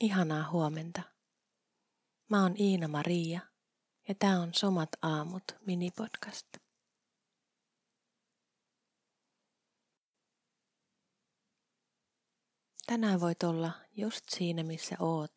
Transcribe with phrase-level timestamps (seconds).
[0.00, 1.02] Ihanaa huomenta.
[2.30, 3.40] Mä oon Iina Maria
[4.08, 6.46] ja tää on Somat aamut minipodcast.
[12.86, 15.36] Tänään voit olla just siinä, missä oot.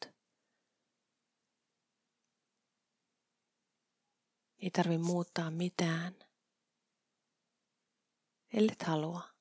[4.58, 6.16] Ei tarvi muuttaa mitään,
[8.54, 9.33] ellet halua.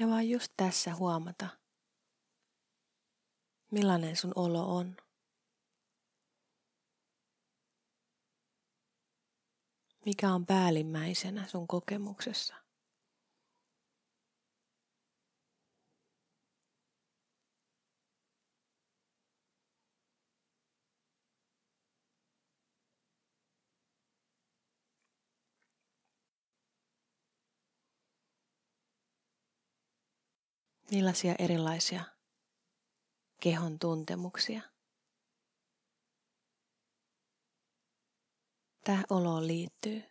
[0.00, 1.48] Ja vaan just tässä huomata,
[3.70, 4.96] millainen sun olo on.
[10.06, 12.59] Mikä on päällimmäisenä sun kokemuksessa?
[30.90, 32.04] Millaisia erilaisia
[33.40, 34.62] kehon tuntemuksia
[38.84, 40.02] tähän oloon liittyy?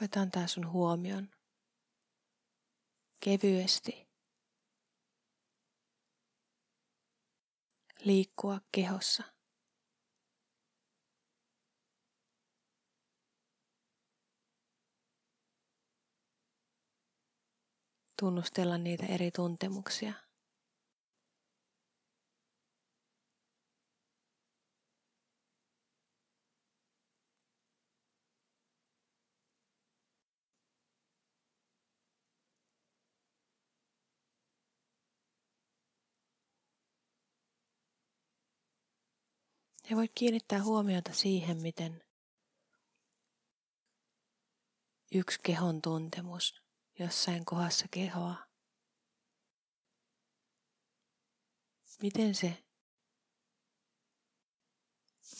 [0.00, 1.28] Voit antaa sun huomion
[3.24, 4.08] kevyesti
[8.04, 9.22] liikkua kehossa.
[18.20, 20.12] Tunnustella niitä eri tuntemuksia.
[39.92, 42.02] Ja voit kiinnittää huomiota siihen, miten
[45.14, 46.62] yksi kehon tuntemus
[46.98, 48.36] jossain kohdassa kehoa,
[52.02, 52.64] miten se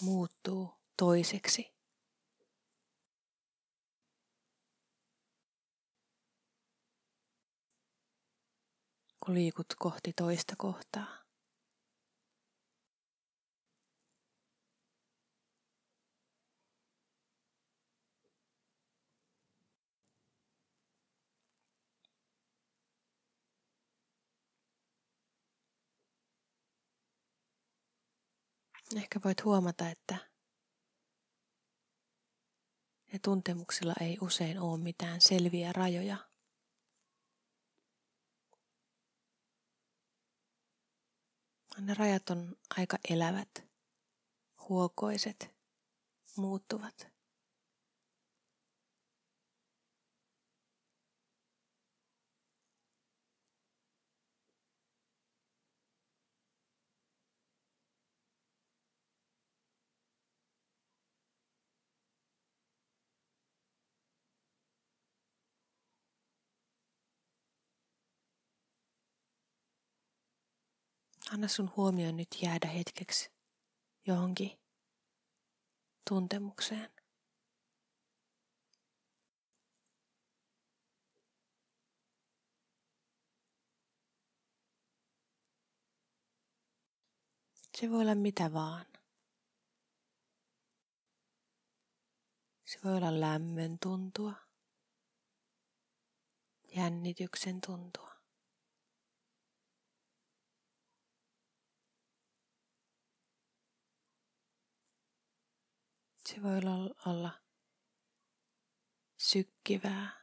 [0.02, 1.72] muuttuu toiseksi.
[9.24, 11.21] kun liikut kohti toista kohtaa.
[28.96, 30.16] Ehkä voit huomata, että
[33.12, 36.16] ne tuntemuksilla ei usein ole mitään selviä rajoja.
[41.78, 43.64] Ne rajat on aika elävät,
[44.68, 45.54] huokoiset,
[46.36, 47.11] muuttuvat.
[71.32, 73.30] Anna sun huomioon nyt jäädä hetkeksi
[74.06, 74.60] johonkin
[76.08, 76.90] tuntemukseen.
[87.78, 88.86] Se voi olla mitä vaan.
[92.64, 94.34] Se voi olla lämmön tuntua,
[96.76, 98.11] jännityksen tuntua.
[106.34, 106.60] Se voi
[107.06, 107.40] olla
[109.16, 110.22] sykkivää.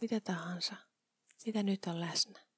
[0.00, 0.76] Mitä tahansa,
[1.46, 2.51] mitä nyt on läsnä.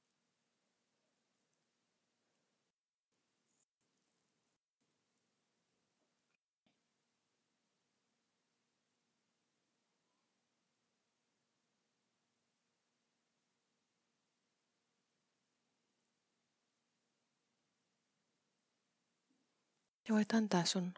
[20.08, 20.94] Ja voit antaa sun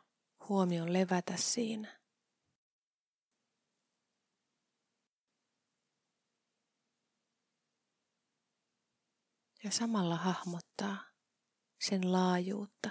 [0.48, 2.00] huomion levätä siinä.
[9.64, 10.96] Ja samalla hahmottaa
[11.80, 12.90] sen laajuutta.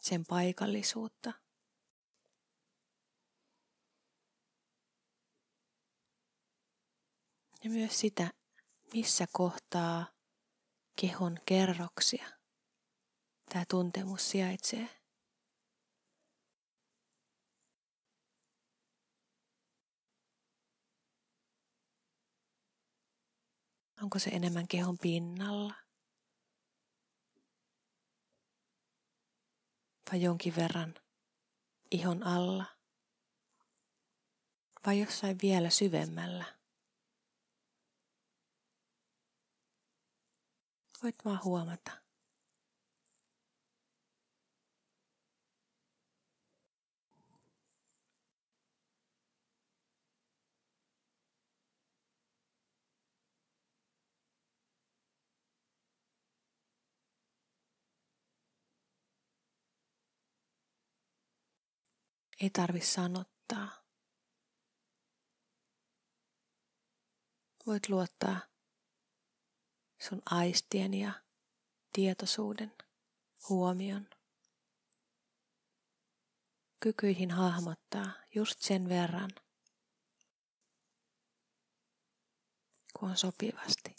[0.00, 1.47] Sen paikallisuutta.
[7.68, 8.30] Ja myös sitä,
[8.94, 10.06] missä kohtaa
[11.00, 12.28] kehon kerroksia
[13.48, 14.88] tämä tuntemus sijaitsee.
[24.02, 25.74] Onko se enemmän kehon pinnalla?
[30.12, 30.94] Vai jonkin verran
[31.90, 32.64] ihon alla?
[34.86, 36.57] Vai jossain vielä syvemmällä?
[41.02, 41.90] Voit vaan huomata.
[62.40, 63.68] Ei tarvi sanottaa.
[67.66, 68.47] Voit luottaa
[69.98, 71.12] sun aistien ja
[71.92, 72.72] tietoisuuden,
[73.48, 74.08] huomion,
[76.80, 79.30] kykyihin hahmottaa just sen verran,
[82.98, 83.97] kun on sopivasti.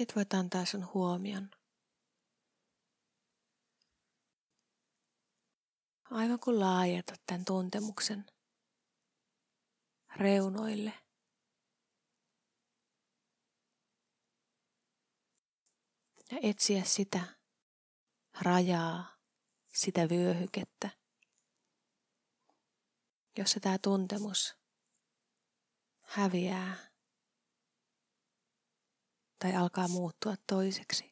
[0.00, 1.50] Sitten voit antaa sun huomion.
[6.10, 8.26] Aivan kun laajetat tämän tuntemuksen
[10.16, 10.92] reunoille.
[16.30, 17.20] Ja etsiä sitä
[18.40, 19.16] rajaa,
[19.74, 20.90] sitä vyöhykettä,
[23.38, 24.56] jossa tämä tuntemus
[26.00, 26.89] häviää
[29.42, 31.10] tai alkaa muuttua toiseksi.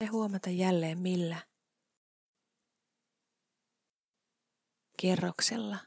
[0.00, 1.36] ja huomata jälleen millä
[5.04, 5.78] kerroksella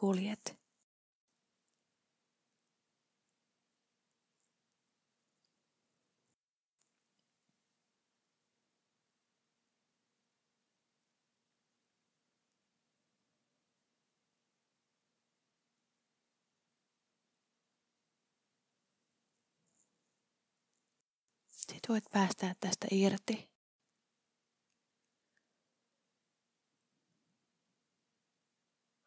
[0.00, 0.58] kuljet.
[21.46, 23.55] Sitten voit päästää tästä irti.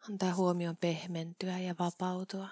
[0.09, 2.47] Antaa huomion pehmentyä ja vapautua.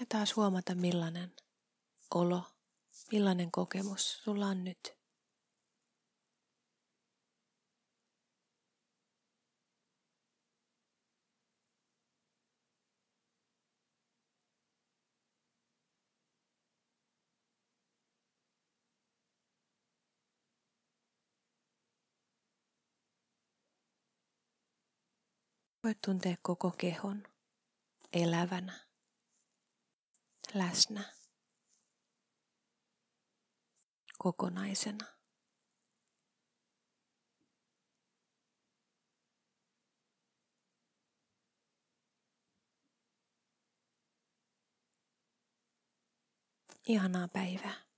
[0.00, 1.32] Ja taas huomata millainen
[2.14, 2.42] olo,
[3.12, 4.99] millainen kokemus sulla on nyt.
[25.84, 27.22] Voit tuntea koko kehon
[28.12, 28.80] elävänä,
[30.54, 31.04] läsnä,
[34.18, 35.06] kokonaisena.
[46.88, 47.89] Ihanaa päivää.